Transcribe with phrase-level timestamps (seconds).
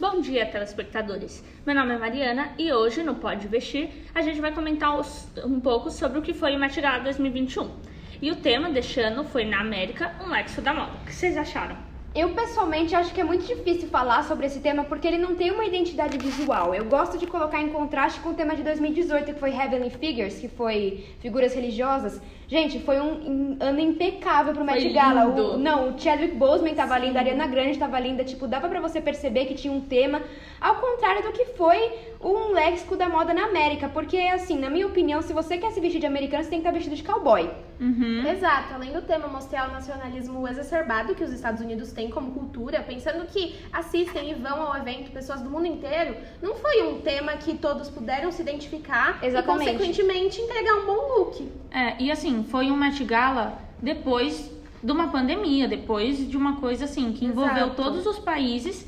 [0.00, 1.44] Bom dia, telespectadores.
[1.66, 4.96] Meu nome é Mariana e hoje no Pode Vestir a gente vai comentar
[5.44, 7.87] um pouco sobre o que foi o Gala 2021.
[8.20, 10.90] E o tema deste ano foi Na América, um lexo da moda.
[11.02, 11.76] O que vocês acharam?
[12.12, 15.52] Eu pessoalmente acho que é muito difícil falar sobre esse tema porque ele não tem
[15.52, 16.74] uma identidade visual.
[16.74, 20.40] Eu gosto de colocar em contraste com o tema de 2018, que foi Heavenly Figures,
[20.40, 22.20] que foi figuras religiosas.
[22.48, 25.26] Gente, foi um ano impecável pro Met Gala.
[25.26, 27.06] O, não, o Chadwick Boseman tava Sim.
[27.06, 30.22] linda, a Ariana Grande tava linda, tipo, dava para você perceber que tinha um tema,
[30.58, 34.86] ao contrário do que foi um léxico da moda na América, porque assim, na minha
[34.86, 37.50] opinião, se você quer se vestir de americano, você tem que estar vestido de cowboy.
[37.80, 38.26] Uhum.
[38.26, 42.82] Exato, além do tema mostrar o nacionalismo exacerbado que os Estados Unidos têm como cultura,
[42.82, 47.36] pensando que assistem e vão ao evento pessoas do mundo inteiro, não foi um tema
[47.36, 49.68] que todos puderam se identificar Exatamente.
[49.68, 51.48] e, consequentemente, entregar um bom look.
[51.70, 54.50] É, e assim, foi um Met Gala depois
[54.82, 57.82] de uma pandemia, depois de uma coisa assim, que envolveu Exato.
[57.82, 58.86] todos os países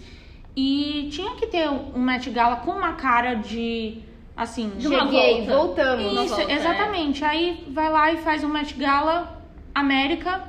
[0.57, 3.99] e tinha que ter um Met Gala com uma cara de
[4.37, 5.57] assim, de Cheguei, volta.
[5.57, 6.25] voltamos.
[6.25, 6.57] Isso, volta, é.
[6.57, 7.25] exatamente.
[7.25, 9.43] Aí vai lá e faz um Met Gala
[9.75, 10.49] América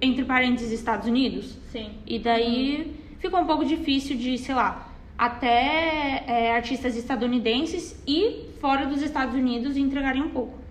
[0.00, 1.56] entre parênteses Estados Unidos.
[1.70, 1.90] Sim.
[2.06, 3.16] E daí hum.
[3.18, 9.34] ficou um pouco difícil de, sei lá, até é, artistas estadunidenses e fora dos Estados
[9.34, 10.61] Unidos entregarem um pouco.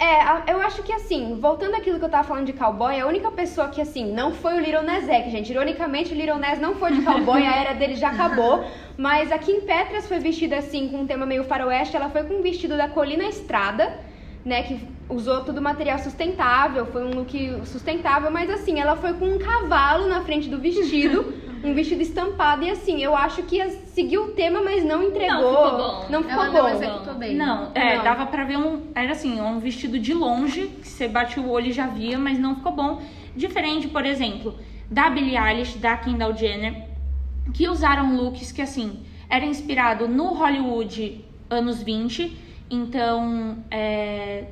[0.00, 3.32] É, eu acho que assim, voltando àquilo que eu tava falando de cowboy, a única
[3.32, 5.50] pessoa que assim, não foi o Little Nas gente.
[5.50, 8.64] Ironicamente, o Little Nas não foi de cowboy, a era dele já acabou.
[8.96, 11.96] Mas a Kim Petras foi vestida assim, com um tema meio faroeste.
[11.96, 13.98] Ela foi com um vestido da Colina Estrada,
[14.44, 14.62] né?
[14.62, 19.38] Que usou tudo material sustentável, foi um look sustentável, mas assim, ela foi com um
[19.38, 21.34] cavalo na frente do vestido.
[21.64, 25.52] um vestido estampado e assim, eu acho que seguiu o tema, mas não entregou.
[25.52, 26.06] Não ficou bom.
[26.10, 26.62] Não ficou Ela bom.
[26.62, 27.36] Não executou bem.
[27.36, 28.04] Não, é, não.
[28.04, 28.82] dava pra ver um.
[28.94, 32.38] Era assim, um vestido de longe, que você bate o olho e já via, mas
[32.38, 33.02] não ficou bom.
[33.34, 34.56] Diferente, por exemplo,
[34.90, 36.86] da Billie Eilish, da Kendall Jenner,
[37.52, 42.48] que usaram looks que assim, era inspirado no Hollywood anos 20.
[42.70, 44.44] Então, é,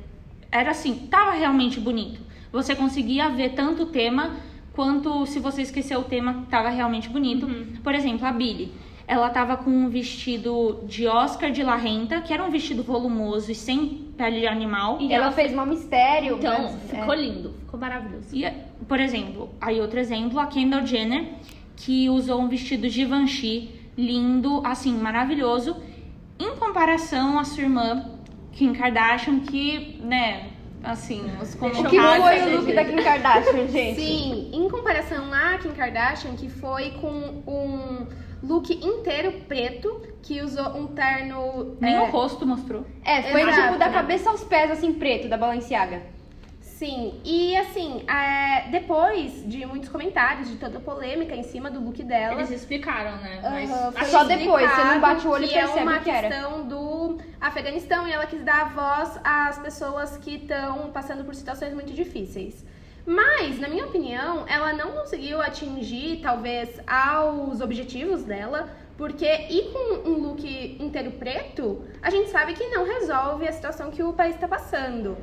[0.51, 2.19] era assim, tava realmente bonito.
[2.51, 4.35] Você conseguia ver tanto o tema
[4.77, 7.47] quanto se você esqueceu o tema, tava realmente bonito.
[7.47, 7.77] Uhum.
[7.83, 8.71] Por exemplo, a Billy.
[9.07, 13.51] Ela tava com um vestido de Oscar de La Renta, que era um vestido volumoso
[13.51, 14.99] e sem pele de animal.
[14.99, 16.35] E ela, ela fez um mistério.
[16.35, 17.17] Então, mas, ficou é.
[17.17, 18.27] lindo, ficou maravilhoso.
[18.31, 18.45] E,
[18.87, 21.25] por exemplo, aí outro exemplo, a Kendall Jenner,
[21.75, 25.75] que usou um vestido Givenchy lindo, assim, maravilhoso,
[26.37, 28.11] em comparação à sua irmã
[28.51, 30.49] Kim Kardashian, que, né,
[30.83, 31.89] assim, os comentários.
[31.89, 33.99] Que foi o look da Kim Kardashian, gente?
[33.99, 38.07] Sim, em comparação à Kim Kardashian, que foi com um
[38.43, 41.77] look inteiro preto, que usou um terno.
[41.79, 42.01] Nem é...
[42.01, 42.85] o rosto mostrou.
[43.03, 46.16] É, foi Exato, tipo da cabeça aos pés, assim, preto, da Balenciaga.
[46.77, 51.79] Sim, e assim, é, depois de muitos comentários, de toda a polêmica em cima do
[51.79, 52.35] look dela.
[52.35, 53.39] Eles explicaram, né?
[53.41, 56.27] Mas uh, só depois, você não bate o olho e percebe é uma que era.
[56.27, 61.73] questão do Afeganistão e ela quis dar voz às pessoas que estão passando por situações
[61.73, 62.63] muito difíceis.
[63.07, 70.11] Mas, na minha opinião, ela não conseguiu atingir, talvez, aos objetivos dela, porque ir com
[70.11, 70.45] um look
[70.79, 75.17] inteiro preto, a gente sabe que não resolve a situação que o país está passando.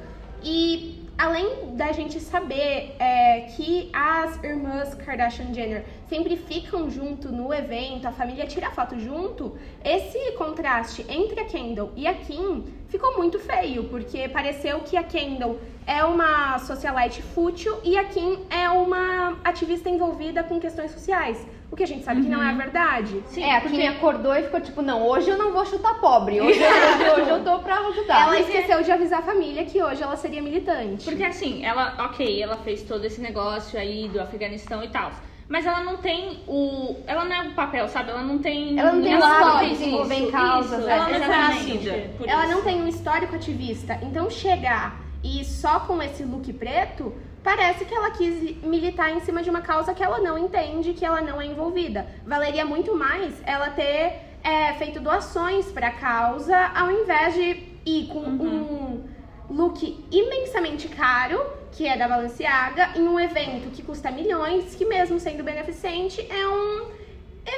[0.45, 7.53] E além da gente saber é, que as irmãs Kardashian Jenner sempre ficam junto no
[7.55, 13.17] evento, a família tira foto junto, esse contraste entre a Kendall e a Kim ficou
[13.17, 18.69] muito feio, porque pareceu que a Kendall é uma socialite fútil e a Kim é
[18.69, 21.45] uma ativista envolvida com questões sociais.
[21.75, 22.27] O que a gente sabe uhum.
[22.27, 22.57] que não é a uhum.
[22.57, 23.25] verdade.
[23.27, 23.77] Sim, é, a porque...
[23.77, 26.71] Kim acordou e ficou tipo, não, hoje eu não vou chutar pobre, hoje, eu,
[27.19, 28.29] hoje eu tô pra ajudar.
[28.29, 31.05] Ela esqueceu de avisar a família que hoje ela seria militante.
[31.05, 35.11] Porque assim, ela, ok, ela fez todo esse negócio aí do Afeganistão e tal.
[35.49, 36.95] Mas ela não tem o.
[37.09, 38.11] Ela não é o papel, sabe?
[38.11, 38.79] Ela não tem.
[38.79, 40.79] Ela não tem ela lado de desenvolver em causas.
[40.79, 43.99] Isso, ela, não é ela não tem um histórico ativista.
[44.01, 47.13] Então chegar e só com esse look preto
[47.45, 51.05] parece que ela quis militar em cima de uma causa que ela não entende, que
[51.05, 52.07] ela não é envolvida.
[52.27, 58.07] Valeria muito mais ela ter é, feito doações para a causa, ao invés de ir
[58.09, 59.05] com uhum.
[59.51, 64.87] um look imensamente caro, que é da Balenciaga, em um evento que custa milhões, que
[64.87, 66.87] mesmo sendo beneficente, é um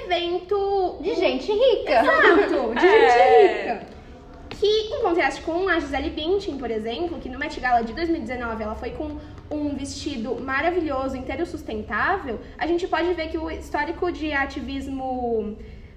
[0.04, 2.00] evento de gente rica.
[2.02, 3.10] Exato, de é...
[3.10, 3.95] gente rica.
[4.58, 8.62] Que, em contraste com a Gisele Bündchen, por exemplo, que no Met Gala de 2019
[8.62, 9.18] ela foi com
[9.50, 15.56] um vestido maravilhoso, inteiro sustentável, a gente pode ver que o histórico de ativismo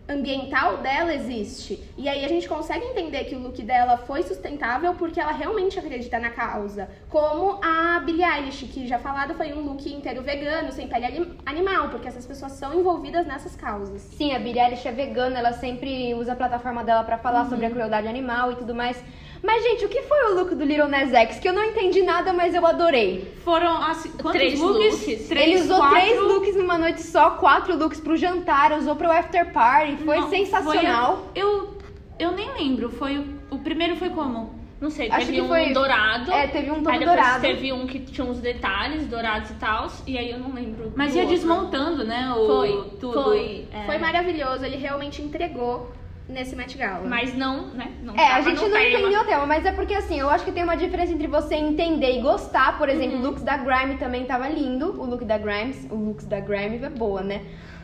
[0.10, 1.84] ambiental dela existe.
[1.98, 5.78] E aí a gente consegue entender que o look dela foi sustentável porque ela realmente
[5.78, 6.90] acredita na causa.
[7.10, 11.38] Como a Billie Eilish, que já falado foi um look inteiro vegano, sem pele anim-
[11.46, 14.02] animal, porque essas pessoas são envolvidas nessas causas.
[14.02, 17.66] Sim, a Billie Eilish é vegana, ela sempre usa a plataforma dela pra falar sobre
[17.66, 19.02] a crueldade animal e tudo mais.
[19.42, 21.40] Mas, gente, o que foi o look do Little Nas X?
[21.40, 23.34] Que eu não entendi nada, mas eu adorei.
[23.44, 25.08] Foram assim, quantos Três looks?
[25.08, 25.28] looks.
[25.28, 25.96] Três, Ele usou quatro.
[26.00, 30.30] três looks numa noite só, quatro looks pro jantar, usou pro after party, foi Não,
[30.30, 31.30] sensacional.
[31.34, 31.78] foi eu,
[32.20, 32.90] eu nem lembro.
[32.90, 34.58] Foi o, primeiro foi como?
[34.82, 36.32] Não sei, Acho teve que um foi- dourado.
[36.32, 37.42] É, teve um aí depois dourado.
[37.42, 39.88] teve um que tinha uns detalhes dourados e tal.
[40.08, 40.94] E aí eu não lembro.
[40.96, 41.36] Mas ia outro.
[41.36, 42.34] desmontando, né?
[42.34, 43.24] O, Foi, tudo.
[43.24, 43.66] foi.
[43.74, 43.86] é.
[43.86, 45.92] Foi maravilhoso, ele realmente entregou
[46.30, 47.08] nesse Met Gala.
[47.08, 47.92] Mas não, né?
[48.04, 48.84] Não É, a gente não tema.
[48.84, 51.56] entendeu o tema, mas é porque assim, eu acho que tem uma diferença entre você
[51.56, 52.78] entender e gostar.
[52.78, 53.22] Por exemplo, Uhum.
[53.24, 55.00] o looks da Grime também tava lindo.
[55.02, 57.42] O look da Grimes, o looks da Grime é boa, né?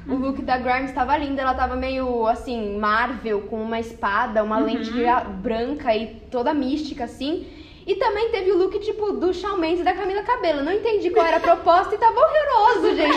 [0.07, 0.19] O Uhum.
[0.19, 4.65] look da Grimes tava lindo, ela tava meio assim, Marvel, com uma espada, uma Uhum.
[4.65, 4.91] lente
[5.41, 7.47] branca e toda mística, assim.
[7.87, 10.63] E também teve o look, tipo, do Shawn Mendes e da Camila Cabello.
[10.63, 13.14] Não entendi qual era a proposta e tava horroroso, gente.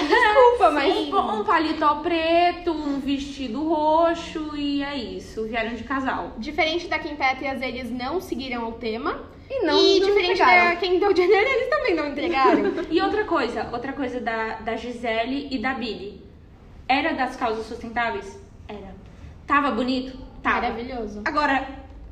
[1.34, 5.46] Um, paletó preto, um vestido roxo e é isso.
[5.46, 6.32] Vieram de casal.
[6.38, 9.22] Diferente da Kim Petras, eles não seguiram o tema.
[9.50, 10.74] E não, e não diferente entregaram.
[10.74, 12.62] da Kendall Jenner, eles também não entregaram.
[12.90, 16.22] E outra coisa, outra coisa da, da Gisele e da Billy.
[16.86, 18.38] Era das causas sustentáveis?
[18.66, 18.94] Era.
[19.46, 20.18] Tava bonito?
[20.42, 20.62] Tava.
[20.62, 21.22] Maravilhoso.
[21.24, 21.66] Agora,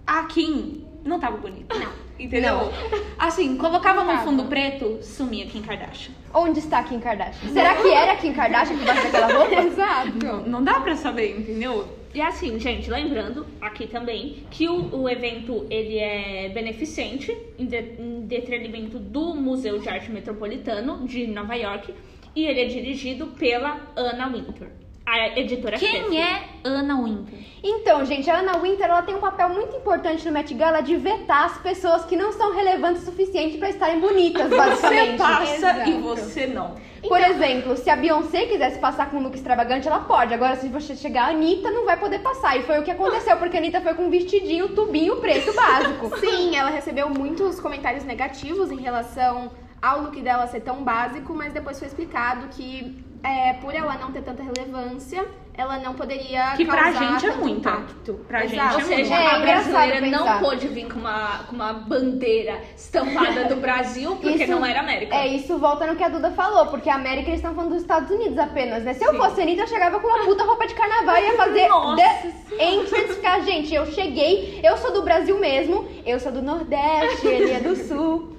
[0.06, 1.74] a Kim não tava bonita.
[1.78, 1.92] Não.
[2.18, 2.72] Entendeu?
[3.18, 4.24] Assim, colocava no Tava.
[4.24, 6.14] fundo preto, sumia Kim Kardashian.
[6.32, 7.50] Onde está Kim Kardashian?
[7.52, 9.54] Será que era Kim Kardashian debaixo daquela roupa?
[9.62, 10.24] Exato.
[10.24, 11.86] Não, não dá pra saber, entendeu?
[12.14, 17.96] E assim, gente, lembrando aqui também que o, o evento ele é beneficente em, de-
[17.98, 21.92] em detrimento do Museu de Arte Metropolitano de Nova York
[22.34, 24.68] e ele é dirigido pela Anna Wintour,
[25.06, 27.38] a editora Quem é Anna Winter?
[27.62, 30.96] Então, gente, a Anna Winter ela tem um papel muito importante no Met Gala de
[30.96, 35.16] vetar as pessoas que não são relevantes o suficiente pra estarem bonitas, Você basicamente.
[35.16, 36.74] passa e você não.
[37.06, 40.34] Por exemplo, se a Beyoncé quisesse passar com um look extravagante, ela pode.
[40.34, 42.56] Agora, se você chegar a Anitta, não vai poder passar.
[42.56, 46.10] E foi o que aconteceu, porque a Anitta foi com um vestidinho, tubinho preto básico.
[46.18, 51.52] Sim, ela recebeu muitos comentários negativos em relação ao look dela ser tão básico, mas
[51.52, 55.24] depois foi explicado que é, por ela não ter tanta relevância,
[55.58, 57.60] ela não poderia Que pra causar gente é muito.
[57.60, 58.14] impacto.
[58.28, 58.74] Pra gente Exato.
[58.74, 60.10] Ou é seja, É, a brasileira pensar.
[60.34, 64.80] não pôde vir com uma, com uma bandeira estampada do Brasil porque Isso- não era
[64.80, 65.16] América.
[65.16, 67.80] É, isso volta no que a Duda falou, porque a América eles estão falando dos
[67.82, 68.92] Estados Unidos apenas, né?
[68.92, 69.16] Se eu Sim.
[69.18, 71.96] fosse a Anitta, eu chegava com uma puta roupa de carnaval e ia fazer Nossa
[71.96, 77.26] the entrance, ficar, gente, eu cheguei, eu sou do Brasil mesmo, eu sou do Nordeste,
[77.26, 78.36] ele é do Sul.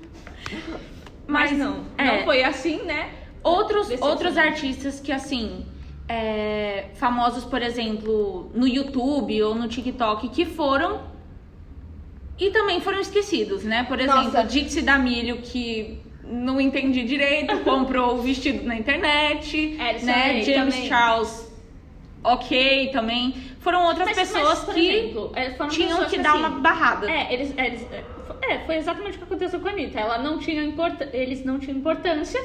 [1.27, 2.05] Mas não, é.
[2.05, 3.09] não foi assim, né?
[3.47, 5.65] Outros, outros artistas que, assim,
[6.07, 11.01] é, famosos, por exemplo, no YouTube ou no TikTok, que foram
[12.39, 13.83] e também foram esquecidos, né?
[13.83, 14.43] Por exemplo, Nossa.
[14.43, 20.23] Dixie D'Amelio, que não entendi direito, comprou o vestido na internet, É, né?
[20.25, 20.87] aí James também.
[20.89, 21.51] Charles,
[22.23, 23.33] ok, também.
[23.59, 27.09] Foram outras Mas- pessoas mas, que exemplo, é, tinham pessoas que dar assim, uma barrada.
[27.11, 28.03] É, eles, eles, é,
[28.53, 29.99] é, foi exatamente o que aconteceu com a Anitta.
[29.99, 32.39] Ela não tinha importa, eles não tinham importância,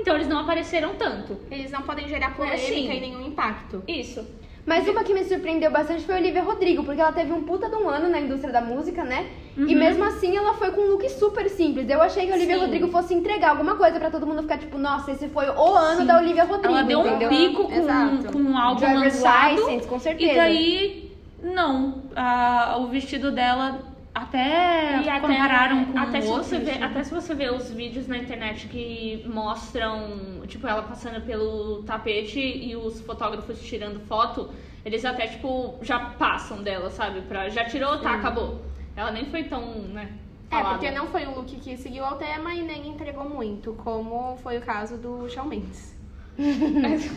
[0.00, 1.36] então eles não apareceram tanto.
[1.50, 2.90] Eles não podem gerar polêmica sim.
[2.92, 3.82] e nenhum impacto.
[3.88, 4.24] Isso.
[4.64, 7.68] Mas uma que me surpreendeu bastante foi a Olivia Rodrigo, porque ela teve um puta
[7.68, 9.28] de um ano na indústria da música, né?
[9.56, 9.78] E Uhum.
[9.78, 11.88] mesmo assim ela foi com um look super simples.
[11.88, 12.60] Eu achei que a Olivia Sim.
[12.62, 16.04] Rodrigo fosse entregar alguma coisa pra todo mundo ficar tipo, nossa, esse foi o ano
[16.04, 16.74] da Olivia Rodrigo.
[16.74, 17.28] Ela deu um entendeu?
[17.28, 18.32] pico com, Exato.
[18.32, 19.54] com um álbum Driver's lançado.
[19.54, 20.32] License, com certeza.
[20.32, 21.12] E daí,
[21.44, 22.02] não.
[22.16, 23.78] A- o vestido dela
[24.16, 26.46] até E até- compararam com até se outros.
[26.46, 31.20] você vê, até se você vê os vídeos na internet que mostram, tipo, ela passando
[31.26, 34.48] pelo tapete e os fotógrafos tirando foto,
[34.86, 37.20] eles até, tipo, já passam dela, sabe?
[37.22, 38.62] Pra, já tirou, tá, acabou.
[38.96, 40.08] Ela nem foi tão, né?
[40.50, 40.78] É, falada.
[40.78, 44.56] porque não foi um look que seguiu ao tema e nem entregou muito, como foi
[44.58, 45.94] o caso do Shawn Mendes.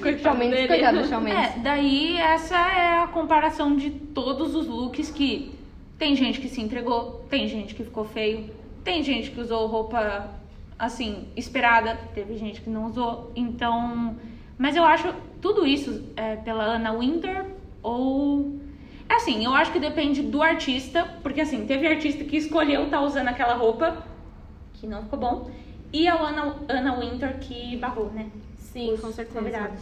[0.02, 1.56] Coitado Shawn Mendes, coitado do Shawn Mendes.
[1.56, 5.58] É, daí essa é a comparação de todos os looks que
[6.00, 8.50] tem gente que se entregou, tem gente que ficou feio,
[8.84, 10.32] tem gente que usou roupa
[10.80, 13.32] assim, esperada, teve gente que não usou.
[13.36, 14.16] Então,
[14.58, 17.46] mas eu acho tudo isso é pela Anna Winter
[17.84, 18.58] ou
[19.10, 23.02] é assim, eu acho que depende do artista, porque assim, teve artista que escolheu estar
[23.02, 24.06] usando aquela roupa
[24.76, 25.52] que não ficou bom,
[25.92, 28.28] e a Anna, Anna Winter que barrou, né?
[28.56, 29.40] Sim, Os com certeza.
[29.40, 29.82] convidados.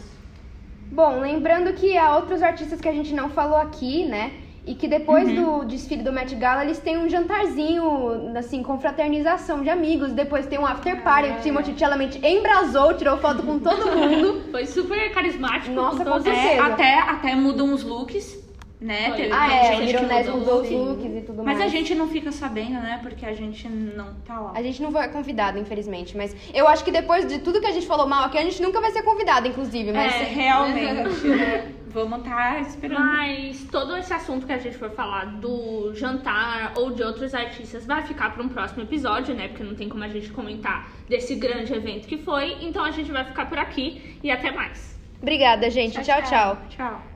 [0.90, 4.32] Bom, lembrando que há outros artistas que a gente não falou aqui, né?
[4.68, 9.62] E que depois do desfile do Met Gala, eles têm um jantarzinho, assim, com fraternização
[9.62, 10.12] de amigos.
[10.12, 11.30] Depois tem um after party.
[11.30, 14.42] O Timothy Chalamet embrasou, tirou foto com todo mundo.
[14.52, 15.74] Foi super carismático.
[15.74, 18.47] Nossa, com com É, até, até mudam os looks,
[18.80, 19.08] né?
[19.08, 19.16] Foi.
[19.16, 20.40] Teve- Ah, tem é, gente o que Little Ness mudou.
[20.40, 21.60] mudou os looks e tudo Mas mais.
[21.72, 23.00] a gente não fica sabendo, né?
[23.02, 24.52] Porque a gente não tá lá.
[24.54, 26.16] A gente não foi convidado, infelizmente.
[26.16, 28.62] Mas eu acho que depois de tudo que a gente falou mal aqui, a gente
[28.62, 29.92] nunca vai ser convidado, inclusive.
[29.92, 31.26] Mas É, realmente.
[31.26, 31.72] né?
[31.90, 33.00] Vamos estar esperando.
[33.00, 37.86] Mas todo esse assunto que a gente for falar do jantar ou de outros artistas
[37.86, 39.48] vai ficar para um próximo episódio, né?
[39.48, 42.58] Porque não tem como a gente comentar desse grande evento que foi.
[42.60, 44.96] Então a gente vai ficar por aqui e até mais.
[45.20, 45.94] obrigada, gente.
[46.04, 46.22] tchau.
[46.22, 46.58] tchau.
[46.68, 47.07] Tchau.